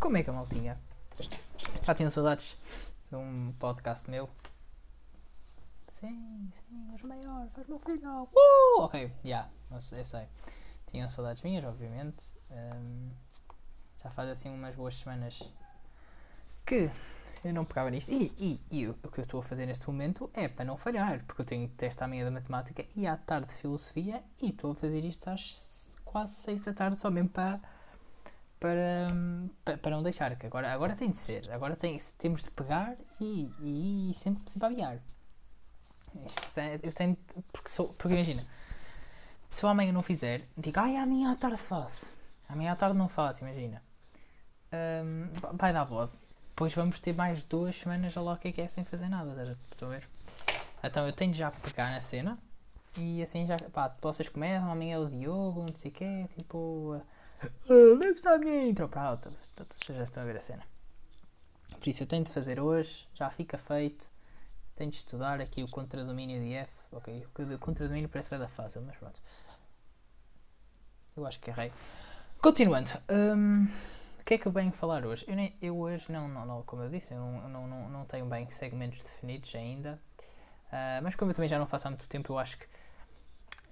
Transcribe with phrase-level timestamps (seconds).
[0.00, 0.80] Como é que a maltinha?
[1.82, 2.56] Já tinha saudades
[3.10, 4.30] de um podcast meu.
[6.00, 8.22] Sim, sim, és o maior, faz meu filho.
[8.32, 8.80] Uh!
[8.80, 9.50] Ok, já, yeah,
[9.92, 10.26] eu sei.
[10.90, 12.24] Tinha saudades minhas, obviamente.
[12.50, 13.10] Um,
[14.02, 15.38] já faz assim umas boas semanas
[16.64, 16.90] que
[17.44, 18.10] eu não pegava nisto.
[18.10, 21.22] E, e, e o que eu estou a fazer neste momento é para não falhar,
[21.26, 24.72] porque eu tenho teste à manhã da matemática e à tarde de filosofia e estou
[24.72, 25.68] a fazer isto às
[26.06, 27.60] quase 6 da tarde só mesmo para
[28.60, 32.94] para, para não deixar, que agora, agora tem de ser, agora tem, temos de pegar
[33.18, 34.98] e, e, e sempre, sempre aviar.
[36.82, 37.16] eu tenho,
[37.52, 38.46] porque, sou, porque imagina,
[39.48, 42.06] se eu amanhã não fizer, digo, ai, amanhã à tarde faço,
[42.48, 43.82] amanhã à tarde não faço, imagina,
[44.72, 46.12] um, vai dar boa.
[46.50, 49.48] Depois vamos ter mais duas semanas a é que é sem fazer nada, estás
[49.82, 50.08] a ver?
[50.84, 52.38] Então eu tenho de já pegar na cena
[52.96, 57.00] e assim já, pá, vocês começam, amanhã é o Diogo, não sei o quê, tipo
[57.68, 58.88] Onde é que está a minha intro?
[58.88, 60.62] Pronto, vocês já estão a ver a cena.
[61.78, 64.10] Por isso eu tenho de fazer hoje, já fica feito.
[64.76, 66.72] Tenho de estudar aqui o contradomínio de F.
[66.92, 69.20] Ok, o contradomínio parece bem da fácil, mas pronto.
[71.16, 71.72] Eu acho que errei.
[72.40, 72.90] Continuando.
[73.08, 73.64] Um,
[74.18, 75.24] o que é que eu venho falar hoje?
[75.28, 78.04] Eu, nem, eu hoje, não, não, não, como eu disse, eu não, não, não, não
[78.04, 80.00] tenho bem segmentos definidos ainda.
[80.66, 82.66] Uh, mas como eu também já não faço há muito tempo, eu acho que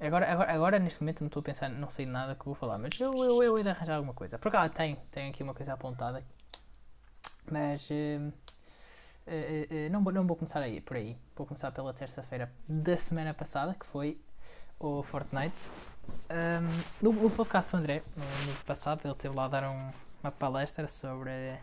[0.00, 2.78] Agora, agora, agora neste momento não estou a pensar, não sei nada que vou falar,
[2.78, 4.38] mas eu, eu, eu arranjar alguma coisa.
[4.38, 6.24] Por cá tem, tem aqui uma coisa apontada,
[7.50, 8.28] mas uh,
[9.26, 11.18] uh, uh, não, vou, não vou começar aí, por aí.
[11.34, 14.20] Vou começar pela terça-feira da semana passada, que foi
[14.78, 15.56] o Fortnite.
[16.30, 19.90] Um, no, no, podcast do André, no, no, passado, ele teve lá a dar um,
[20.22, 21.58] uma palestra sobre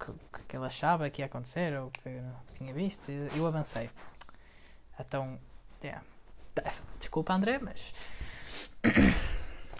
[0.00, 2.20] o que, que ele achava que ia acontecer, ou que
[2.54, 3.88] tinha visto, eu avancei.
[4.98, 5.38] Então,
[5.84, 6.02] yeah
[7.08, 7.80] Desculpa, André, mas.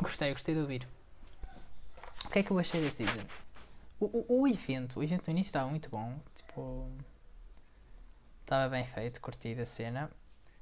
[0.01, 0.89] gostei, gostei de ouvir.
[2.25, 3.23] O que é que eu achei da season?
[4.01, 6.19] O, o, o evento, o evento no início estava muito bom.
[6.37, 6.91] Tipo.
[8.41, 10.11] Estava bem feito, curti da cena.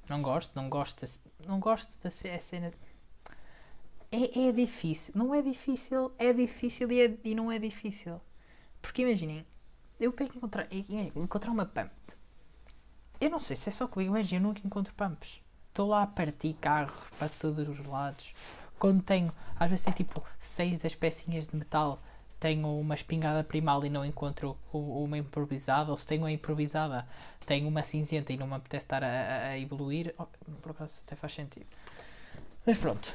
[0.09, 1.05] Não gosto, não gosto,
[1.47, 2.73] não gosto da cena.
[4.11, 8.19] É, é difícil, não é difícil, é difícil e, é, e não é difícil.
[8.81, 9.45] Porque imaginem,
[10.01, 11.93] eu pego encontrar, encontrar uma pump.
[13.21, 15.46] Eu não sei se é só comigo, mas eu nunca encontro pumps
[15.77, 18.33] estou lá a partir carros para todos os lados.
[18.79, 21.99] Quando tenho, às vezes tem tipo seis das pecinhas de metal,
[22.39, 27.07] tenho uma espingarda primal e não encontro uma improvisada, ou se tenho uma improvisada,
[27.45, 30.25] tenho uma cinzenta e não me apetece estar a, a, a evoluir, oh,
[30.63, 31.67] por acaso até faz sentido.
[32.65, 33.13] Mas pronto.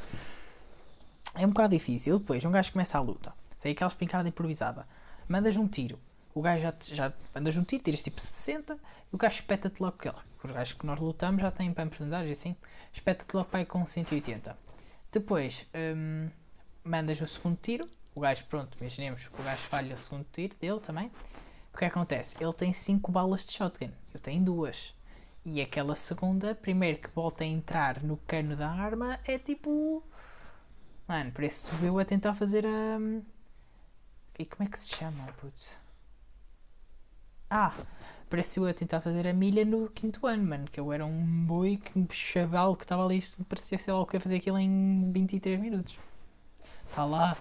[1.34, 2.20] É um bocado difícil.
[2.20, 3.32] Depois um gajo começa a luta.
[3.60, 4.86] Tem aquela espingarda improvisada.
[5.28, 5.98] Mandas um tiro.
[6.34, 7.12] O gajo já, já
[7.60, 10.98] um tiro, tiras tipo 60 e o gajo espeta-te logo ela os gajos que nós
[10.98, 12.56] lutamos já têm para personagens e assim,
[12.92, 14.56] espeta-te logo aí com 180.
[15.10, 16.28] Depois hum,
[16.82, 20.54] mandas o segundo tiro, o gajo, pronto, imaginemos que o gajo falha o segundo tiro
[20.56, 21.10] dele também.
[21.72, 22.36] O que acontece?
[22.42, 24.94] Ele tem 5 balas de shotgun, eu tenho duas.
[25.44, 30.02] E aquela segunda, primeiro que volta a entrar no cano da arma, é tipo.
[31.08, 32.98] Mano, parece que subiu a tentar fazer a.
[34.38, 35.81] E como é que se chama, putz?
[37.54, 37.74] Ah,
[38.30, 40.64] pareceu a tentar fazer a milha no quinto ano, mano.
[40.72, 44.18] Que eu era um boi, um chaval que estava ali, parecia, sei lá o que,
[44.18, 45.98] fazer aquilo em 23 minutos.
[46.88, 47.36] Está lá,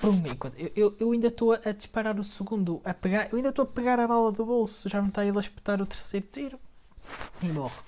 [0.00, 0.22] por um
[0.56, 3.66] eu, eu, eu ainda estou a disparar o segundo, a pegar, eu ainda estou a
[3.66, 6.60] pegar a bala do bolso, já me está ele a espetar o terceiro tiro
[7.42, 7.82] e morro.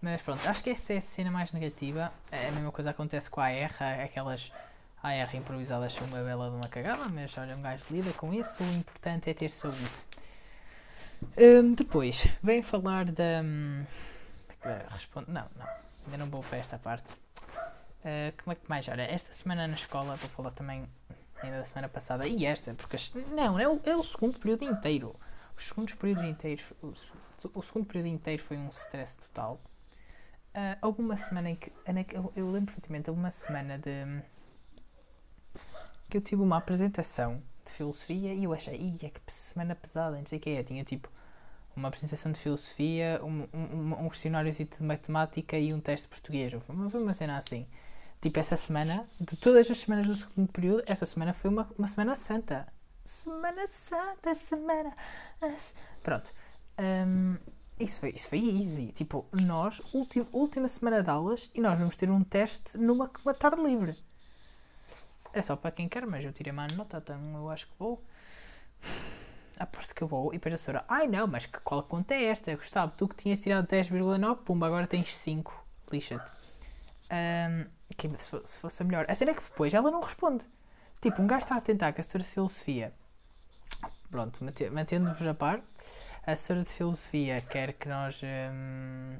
[0.00, 2.12] Mas pronto, acho que essa é a cena mais negativa.
[2.30, 4.52] É a mesma coisa acontece com a AR, aquelas
[5.02, 8.62] AR improvisadas são uma bela de uma cagada, mas olha, um gajo lida com isso,
[8.62, 9.90] o importante é ter saúde.
[11.36, 13.42] Um, depois, vem falar da.
[13.42, 13.84] Um,
[14.90, 15.66] responde, não, não,
[16.04, 17.12] ainda não vou para esta parte.
[18.04, 18.86] Uh, como é que mais?
[18.88, 20.88] Olha, esta semana na escola, vou falar também
[21.42, 22.96] ainda da semana passada e esta, porque
[23.34, 25.14] não, é o, é o segundo período inteiro.
[25.56, 26.92] Os segundos períodos inteiros, o,
[27.54, 29.60] o segundo período inteiro foi um stress total.
[30.54, 31.72] Uh, houve uma semana em que,
[32.12, 34.22] eu, eu lembro perfeitamente, houve uma semana de
[36.08, 40.26] que eu tive uma apresentação de filosofia e eu achei, ia que semana pesada, não
[40.26, 40.62] sei o que é.
[40.62, 41.08] Tinha tipo
[41.76, 46.52] uma apresentação de filosofia, um, um, um questionário de matemática e um teste de português.
[46.64, 47.66] Foi uma, cena assim.
[48.20, 51.88] Tipo, essa semana, de todas as semanas do segundo período, essa semana foi uma, uma
[51.88, 52.66] semana santa.
[53.04, 54.96] Semana santa, semana.
[56.02, 56.32] Pronto.
[56.78, 57.36] Um,
[57.78, 58.92] isso foi, isso foi easy.
[58.92, 63.34] Tipo, nós, ultim, última semana de aulas, e nós vamos ter um teste numa uma
[63.34, 63.94] tarde livre.
[65.34, 68.02] É só para quem quer, mas eu tirei uma nota, então eu acho que vou.
[69.58, 70.32] Aposto que eu vou.
[70.32, 72.54] E depois a senhora, ai não, mas que, qual conta é esta?
[72.54, 75.64] Gustavo, tu que tinhas tirado 10,9, pumba, agora tens 5.
[75.90, 76.30] Lixa-te.
[77.10, 77.66] Um,
[77.96, 79.06] que, se, fosse, se fosse a melhor.
[79.08, 80.44] A cena é que depois ela não responde.
[81.00, 82.92] Tipo, um gajo está a tentar com a senhora filosofia
[84.14, 85.60] pronto, mante- mantendo-vos a par,
[86.24, 89.18] a senhora de filosofia quer que nós hum,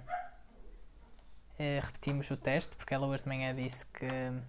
[1.59, 4.43] repetimos o teste, porque ela hoje de manhã disse que, que,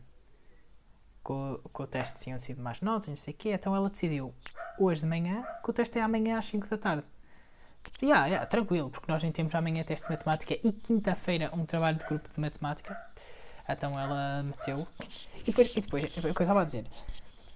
[1.32, 4.34] o, que o teste tinham sido mais notas, não sei o quê, então ela decidiu
[4.78, 7.04] hoje de manhã que o teste é amanhã às 5 da tarde.
[8.02, 11.66] E ah, yeah, tranquilo, porque nós nem temos amanhã teste de matemática e quinta-feira um
[11.66, 13.00] trabalho de grupo de matemática.
[13.68, 14.88] Então ela meteu.
[15.42, 16.86] E depois, e depois o que eu estava a dizer,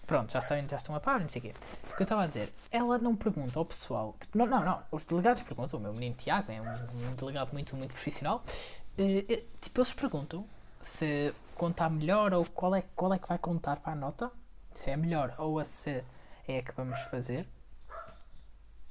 [0.05, 1.53] pronto, já sabem, já estão a par, não sei o quê.
[1.91, 4.83] O que eu estava a dizer, ela não pergunta ao pessoal, tipo, não, não, não,
[4.91, 8.43] os delegados perguntam, o meu menino Tiago é um, um delegado muito, muito profissional,
[8.97, 10.45] eh, eh, tipo, eles perguntam
[10.81, 14.31] se contar melhor ou qual é, qual é que vai contar para a nota,
[14.73, 16.03] se é melhor ou a se
[16.47, 17.47] é a que vamos fazer.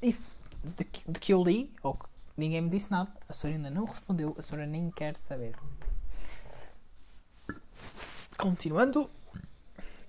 [0.02, 0.17] E
[0.62, 2.06] de que, de que eu li, ou que
[2.37, 5.56] ninguém me disse nada, a senhora ainda não respondeu, a senhora nem quer saber.
[8.37, 9.11] Continuando,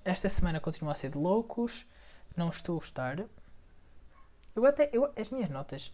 [0.04, 1.86] esta semana continua a ser de loucos,
[2.36, 3.24] não estou a gostar.
[4.54, 5.92] Eu até, eu, as minhas notas,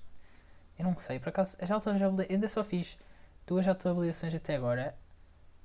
[0.79, 2.99] eu não sei, por acaso, as autoavaliações, ainda só fiz
[3.47, 4.94] duas autoavaliações até agora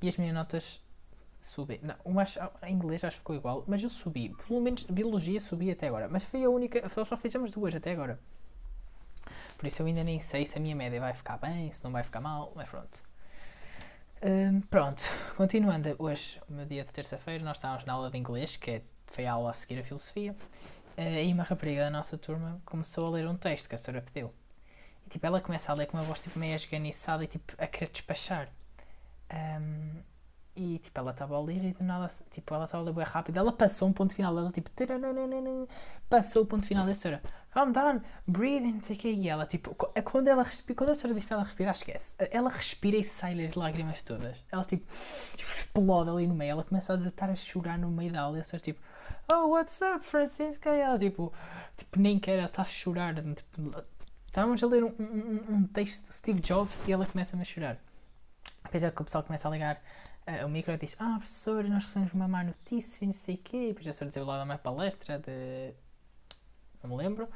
[0.02, 0.82] e as minhas notas
[1.42, 1.80] subi.
[1.84, 5.40] Não, uma acho- em inglês acho que ficou igual, mas eu subi, pelo menos biologia
[5.42, 8.20] subi até agora, mas foi a única, só fizemos duas até agora.
[9.58, 11.92] Por isso eu ainda nem sei se a minha média vai ficar bem, se não
[11.92, 13.00] vai ficar mal, mas pronto.
[14.24, 15.04] Hum, pronto,
[15.36, 18.82] continuando hoje, o meu dia de terça-feira, nós estávamos na aula de inglês, que é,
[19.08, 20.36] foi a aula a seguir a filosofia,
[20.98, 24.04] eh, e uma rapariga da nossa turma começou a ler um texto que a senhora
[24.04, 24.32] pediu.
[25.08, 27.68] E tipo, ela começa a ler com uma voz tipo meio esganiçada e tipo a
[27.68, 28.50] querer despachar.
[29.34, 30.02] Hum,
[30.56, 33.06] e tipo, ela estava a ler e do nada, tipo, ela estava a ler bem
[33.06, 33.38] rápido.
[33.38, 34.70] Ela passou um ponto final, ela tipo,
[36.10, 37.22] passou o ponto final da senhora.
[37.52, 39.12] Calm down, breathe, não sei o quê.
[39.12, 39.74] E ela tipo,
[40.04, 42.16] quando, ela respira, quando a senhora diz para ela respirar, esquece.
[42.32, 44.38] Ela respira e sai as lágrimas todas.
[44.52, 44.86] Ela tipo,
[45.38, 46.52] explode ali no meio.
[46.52, 48.38] Ela começa a desatar a chorar no meio da aula.
[48.38, 48.82] E a senhora tipo,
[49.34, 50.70] oh, what's up, Francisca?
[50.70, 51.32] E ela tipo,
[51.78, 53.16] tipo nem quer, ela está a chorar.
[53.16, 53.84] Tipo,
[54.28, 57.78] estávamos a ler um, um, um texto do Steve Jobs e ela começa a chorar.
[58.72, 59.82] Depois é que o pessoal começa a ligar
[60.26, 63.38] eh, o micro e diz: Ah, professor, nós recebemos uma má notícia, não sei o
[63.40, 63.68] quê.
[63.68, 65.74] Depois a senhora deu lá uma palestra de.
[66.82, 67.28] Não me lembro.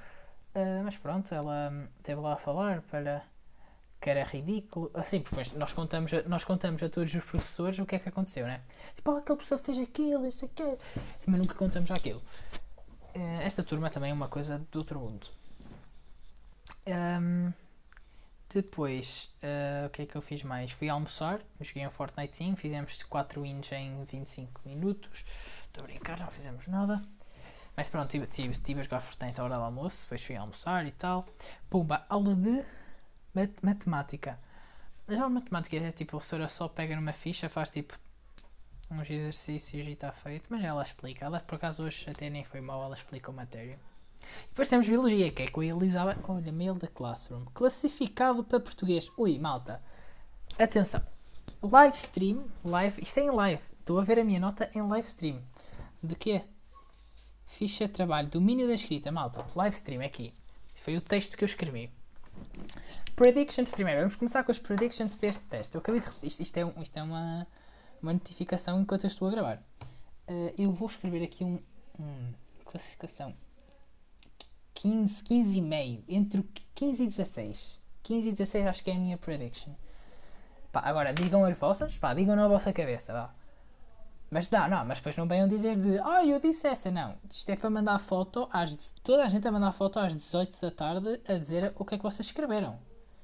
[0.54, 3.22] Eh, mas pronto, ela esteve lá a falar para
[4.00, 4.90] que era ridículo.
[4.94, 8.08] Assim, porque nós contamos, a, nós contamos a todos os professores o que é que
[8.08, 8.62] aconteceu, né?
[8.96, 10.78] Tipo, ah, aquele professor fez aquilo, não sei o quê.
[11.26, 12.22] Mas nunca contamos aquilo.
[13.14, 15.28] Eh, esta turma também é uma coisa do outro mundo.
[16.88, 17.52] Hum,
[18.50, 20.72] depois, eh, o que é que eu fiz mais?
[20.72, 25.26] Fui almoçar, joguei um Fortnitezinho, fizemos 4 wins em 25 minutos.
[25.68, 27.02] Estou a brincar, não fizemos nada.
[27.76, 30.86] Mas pronto, tive, tive, tive a jogar Fortnite à hora do almoço, depois fui almoçar
[30.86, 31.26] e tal.
[31.70, 32.64] Pumba, aula de
[33.34, 34.40] mat- matemática.
[35.08, 37.98] A aula de matemática é tipo, a professora só pega numa ficha, faz tipo
[38.90, 41.26] uns exercícios e está feito, mas ela explica.
[41.26, 43.46] Ela por acaso hoje até nem foi mal, ela explicou a
[44.50, 46.18] Depois temos biologia, que é com a Elizabeth.
[46.28, 47.46] Olha, mail da Classroom.
[47.54, 49.10] Classificado para português.
[49.18, 49.82] Ui, malta.
[50.58, 51.02] Atenção.
[51.62, 52.46] Live stream.
[52.64, 53.02] Live.
[53.02, 53.62] Isto é em live.
[53.80, 55.42] Estou a ver a minha nota em live stream.
[56.02, 56.44] De quê?
[57.46, 58.28] Ficha de trabalho.
[58.30, 59.46] Domínio da escrita, malta.
[59.56, 60.34] Live stream é aqui.
[60.84, 61.90] Foi o texto que eu escrevi.
[63.16, 64.02] Predictions primeiro.
[64.02, 65.76] Vamos começar com as predictions para este teste.
[65.76, 66.08] Eu acabei de.
[66.08, 67.48] Isto, isto é, um- isto é uma,
[68.02, 69.64] uma notificação enquanto eu estou a gravar.
[70.28, 71.60] Eh, eu vou escrever aqui um,
[72.00, 72.34] um
[72.66, 73.34] classificação
[74.86, 76.04] 15, 15 e meio.
[76.08, 77.80] Entre o 15 e 16.
[78.04, 79.74] 15 e 16 acho que é a minha prediction.
[80.72, 83.34] Pá, agora digam as vossas, pá, digam na vossa cabeça, vá.
[84.30, 87.16] Mas não, não, mas depois não venham dizer de ah, eu disse essa, não.
[87.28, 88.94] Isto é para mandar foto às.
[89.04, 91.98] Toda a gente a mandar foto às 18 da tarde a dizer o que é
[91.98, 92.78] que vocês escreveram.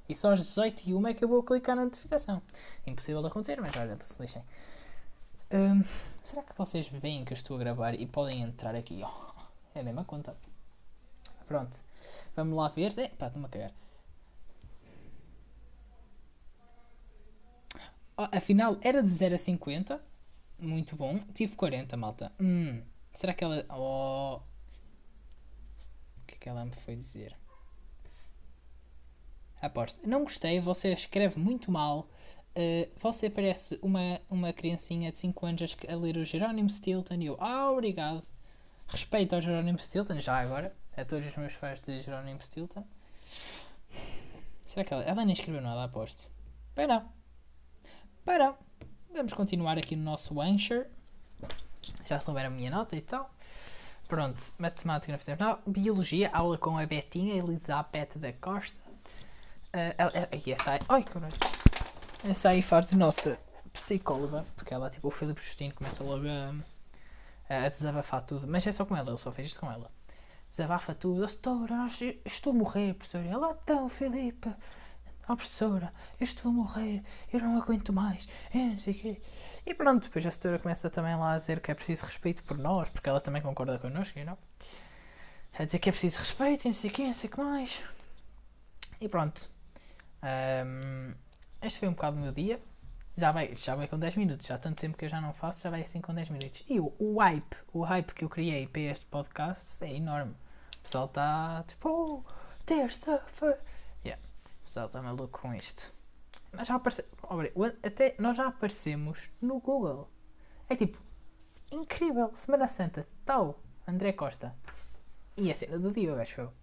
[0.09, 2.41] E só às 18 e 1 é que eu vou clicar na notificação.
[2.87, 4.41] Impossível de acontecer, mas olha, se deixem.
[5.53, 5.83] Hum,
[6.23, 9.01] será que vocês veem que eu estou a gravar e podem entrar aqui?
[9.03, 9.11] ó?
[9.75, 10.35] é a mesma conta.
[11.51, 11.83] Pronto.
[12.33, 12.97] Vamos lá ver.
[12.97, 13.73] É, pá, estou-me a cagar.
[18.17, 20.01] Oh, afinal, era de 0 a 50.
[20.57, 21.19] Muito bom.
[21.33, 22.31] Tive 40, malta.
[22.39, 22.81] Hum,
[23.11, 23.65] será que ela.
[23.69, 24.37] Oh.
[26.21, 27.35] O que é que ela me foi dizer?
[29.61, 29.99] Aposto.
[30.07, 32.09] Não gostei, você escreve muito mal.
[32.55, 37.15] Uh, você parece uma, uma criancinha de 5 anos a ler o Jerónimo Stilton.
[37.15, 38.23] E eu, ah, obrigado.
[38.87, 40.73] Respeito ao Jerónimo Stilton, já agora.
[41.01, 42.85] A todos os meus fãs de Jerónimo Stilton.
[44.67, 45.03] Será que ela.
[45.03, 46.29] Ela nem escreveu nada, aposto.
[46.75, 47.09] Bem, não.
[49.13, 50.85] Vamos continuar aqui no nosso Anchor.
[52.07, 53.29] Já souberam a minha nota e tal.
[54.07, 55.61] Pronto, matemática não fizemos nada.
[55.65, 58.77] Biologia, aula com a Betinha Elizabeth da Costa.
[59.73, 60.11] Ela-
[60.45, 60.79] e essa aí.
[60.87, 61.33] Ai, caralho.
[62.23, 63.39] Essa aí faz de nossa
[63.73, 64.45] psicóloga.
[64.55, 68.47] Porque ela, tipo, o Filipe Justino começa logo a, a desabafar tudo.
[68.47, 69.89] Mas é só com ela, ele só fez isto com ela.
[70.51, 71.23] Desabafa tudo.
[71.23, 73.25] Oh, doutora, eu estou a morrer, professora.
[73.25, 74.49] Ela, então, Filipe,
[75.27, 78.27] oh, professora, eu estou a morrer, eu não aguento mais.
[78.53, 79.21] É, não sei quê.
[79.65, 82.57] E pronto, depois a setora começa também lá a dizer que é preciso respeito por
[82.57, 84.37] nós, porque ela também concorda connosco, know?
[85.57, 87.79] A dizer que é preciso respeito, não sei quê, não sei o que mais.
[88.99, 89.49] E pronto.
[90.23, 91.13] Um,
[91.61, 92.61] este foi um bocado o meu dia.
[93.17, 95.33] Já vai, já vai com 10 minutos, já há tanto tempo que eu já não
[95.33, 96.63] faço, já vai assim com 10 minutos.
[96.67, 100.33] E o, o hype, o hype que eu criei para este podcast é enorme.
[100.79, 102.23] O pessoal está tipo, oh,
[102.65, 103.59] terça-feira.
[104.05, 104.21] Yeah,
[104.61, 105.93] o pessoal está maluco com isto.
[106.53, 107.09] Nós já aparecemos,
[107.83, 110.09] até nós já aparecemos no Google.
[110.69, 110.97] É tipo,
[111.71, 114.55] incrível, Semana Santa, tal, André Costa.
[115.37, 116.53] E a cena do dia, acho eu.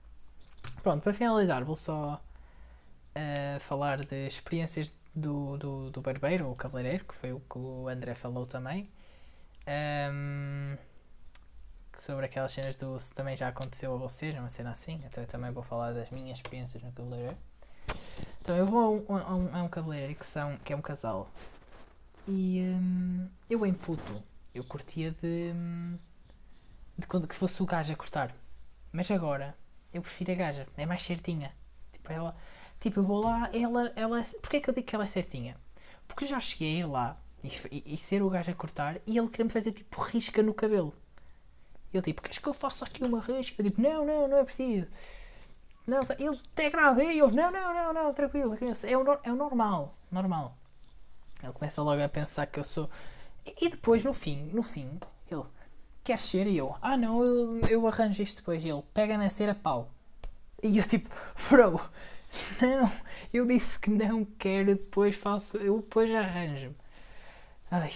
[0.82, 2.20] Pronto, para finalizar, vou só
[3.14, 7.88] uh, falar de experiências do, do, do barbeiro ou cabeleireiro, que foi o que o
[7.88, 8.88] André falou também.
[9.66, 10.76] Um,
[11.98, 15.00] sobre aquelas cenas do se também já aconteceu a vocês, uma cena assim.
[15.04, 17.36] Então eu também vou falar das minhas experiências no cabeleireiro.
[18.40, 20.82] Então eu vou a um, a um, a um cabeleireiro que, são, que é um
[20.82, 21.30] casal
[22.28, 24.22] e um, eu em puto
[24.54, 25.52] eu curtia de,
[26.98, 28.34] de quando que fosse o gajo a cortar.
[28.92, 29.56] Mas agora
[29.94, 31.52] eu prefiro a gaja, é mais certinha.
[31.92, 32.36] Tipo, ela
[32.80, 34.22] Tipo, eu vou lá, ela, ela.
[34.40, 35.56] Porquê que eu digo que ela é certinha?
[36.06, 39.44] Porque já cheguei lá e, e, e ser o gajo a cortar e ele queria
[39.44, 40.94] me fazer tipo risca no cabelo.
[41.92, 43.60] Ele tipo, queres que eu faça aqui uma risca?
[43.60, 44.86] Eu tipo, não, não, não é preciso.
[45.86, 49.36] Não, tá, ele até grave, eu, não, não, não, não, tranquilo, é o, é o
[49.36, 50.54] normal, normal.
[51.42, 52.90] Ele começa logo a pensar que eu sou.
[53.46, 55.44] E depois, no fim, no fim, ele
[56.04, 58.62] quer ser e eu, ah não, eu, eu arranjo isto depois.
[58.64, 59.90] E ele pega na cera pau.
[60.62, 61.08] E eu tipo,
[61.48, 61.80] bro,
[62.60, 62.92] Não,
[63.32, 66.76] eu disse que não quero, depois faço, eu depois arranjo-me.
[67.70, 67.92] Ai,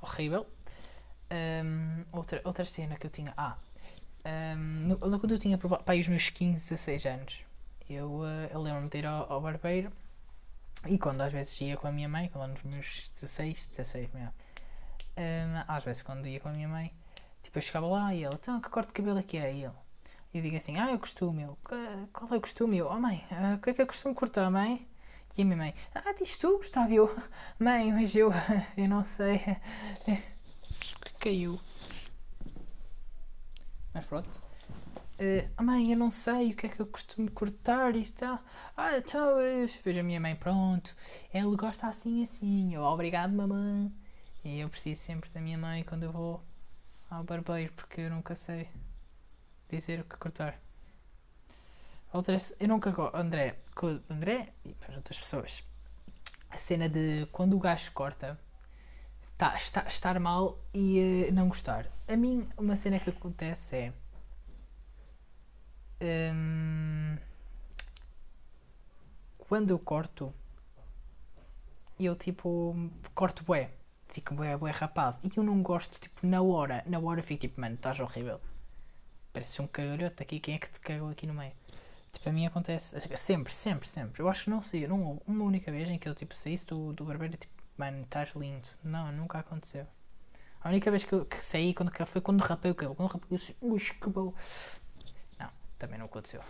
[0.00, 0.46] horrível.
[1.30, 3.32] Um, outra, outra cena que eu tinha.
[3.36, 3.56] Ah,
[4.56, 7.44] um, quando eu tinha para os meus 15, 16 anos,
[7.88, 9.92] eu, uh, eu lembro-me de ir ao, ao, barbeiro
[10.86, 14.32] e quando às vezes ia com a minha mãe, quando nos meus 16, 16 mesmo,
[15.16, 16.92] um, às vezes quando ia com a minha mãe,
[17.42, 19.52] tipo eu chegava lá e ela, então que corte de cabelo é que é?
[19.52, 19.72] E ele,
[20.34, 21.56] eu digo assim, ah, eu costumo, eu,
[22.12, 22.78] qual é o costume?
[22.78, 24.84] Eu, oh mãe, uh, o que é que eu costumo cortar, mãe?
[25.36, 27.16] E a minha mãe, ah, diz tu, Gustavo, eu,
[27.56, 28.32] mãe, mas eu,
[28.76, 29.40] eu não sei,
[31.20, 31.58] caiu.
[33.94, 34.42] Mas pronto.
[35.20, 38.40] Uh, mãe, eu não sei o que é que eu costumo cortar e tal.
[38.76, 39.36] Ah, então,
[39.84, 40.96] veja a minha mãe, pronto.
[41.32, 42.74] Ela gosta assim assim.
[42.74, 43.92] Eu, obrigado, mamãe.
[44.44, 46.42] E eu preciso sempre da minha mãe quando eu vou
[47.08, 48.68] ao barbeiro, porque eu nunca sei
[49.70, 50.58] dizer o que cortar.
[52.12, 52.92] Outras, eu nunca.
[53.12, 53.56] André,
[54.08, 55.64] André e para outras pessoas.
[56.48, 58.38] A cena de quando o gajo corta,
[59.36, 61.90] tá, está, estar mal e uh, não gostar.
[62.06, 63.92] A mim, uma cena que acontece é.
[66.32, 67.16] Um,
[69.38, 70.32] quando eu corto,
[71.98, 72.76] eu tipo.
[73.12, 73.70] Corto bué.
[74.10, 75.18] Fico bué, bué rapado.
[75.24, 76.84] E eu não gosto, tipo, na hora.
[76.86, 78.40] Na hora fico tipo, mano, estás horrível
[79.34, 81.52] parece um cagalhoto aqui, quem é que te cagou aqui no meio?
[82.12, 84.22] Tipo, a mim acontece sempre, sempre, sempre.
[84.22, 86.92] Eu acho que não sei, não uma única vez em que eu tipo saísse do,
[86.92, 88.68] do barbeiro tipo, mano, estás lindo.
[88.82, 89.86] Não, nunca aconteceu.
[90.62, 92.94] A única vez que, eu, que saí quando, foi quando rapei o cabelo.
[92.94, 94.32] Quando rapei eu disse, ui, que bom.
[95.38, 96.40] Não, também não aconteceu.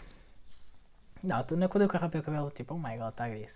[1.23, 3.49] Não, quando eu rapei o cabelo, tipo, oh my god, está gris.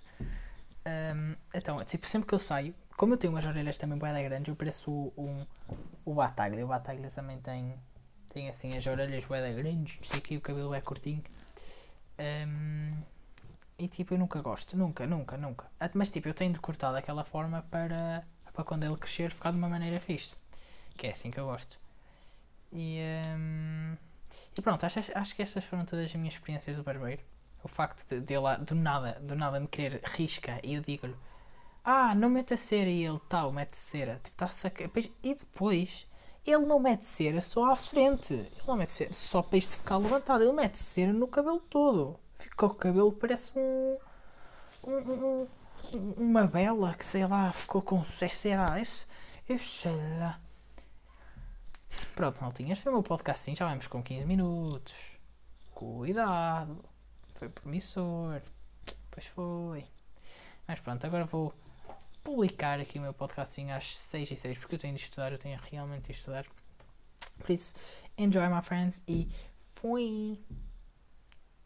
[0.86, 4.48] Um, então, tipo, sempre que eu saio, como eu tenho umas orelhas também bem grandes,
[4.48, 5.36] eu pareço um,
[6.04, 6.64] o Bataglia.
[6.64, 7.78] O Bataglia também tem
[8.30, 11.22] tem assim as orelhas bué grandes, e aqui o cabelo é curtinho.
[12.18, 12.94] Um,
[13.78, 15.66] e tipo, eu nunca gosto, nunca, nunca, nunca.
[15.78, 19.52] Ah, mas tipo, eu tenho de cortar daquela forma para, para quando ele crescer ficar
[19.52, 20.36] de uma maneira fixe.
[20.96, 21.78] Que é assim que eu gosto.
[22.72, 23.00] E,
[23.36, 23.96] um,
[24.56, 27.22] e pronto, acho, acho que estas foram todas as minhas experiências do barbeiro.
[27.62, 31.16] O facto de, de ele do nada, do nada me querer risca e eu digo-lhe
[31.84, 34.20] Ah, não meta cera e ele tal, mete cera.
[34.22, 34.50] Tipo, tá.
[35.22, 36.06] E depois
[36.50, 38.32] ele não mete cera só à frente.
[38.32, 40.42] Ele não mete cera só para isto ficar levantado.
[40.42, 42.18] Ele mete cera no cabelo todo.
[42.38, 43.96] Fica o cabelo, parece um.
[44.84, 45.48] um, um
[46.16, 49.06] uma bela que sei lá, ficou com será isso?
[49.48, 50.38] Eu sei lá.
[52.14, 54.94] Pronto, maltinha, este foi o meu podcast sim, já vamos com 15 minutos.
[55.74, 56.84] Cuidado.
[57.36, 58.42] Foi promissor.
[59.10, 59.86] Pois foi.
[60.66, 61.54] Mas pronto, agora vou
[62.22, 65.38] publicar aqui o meu podcasting às 6 e 6 porque eu tenho de estudar, eu
[65.38, 66.44] tenho realmente de estudar.
[67.38, 67.74] Por isso,
[68.16, 69.28] enjoy my friends e
[69.74, 70.38] fui!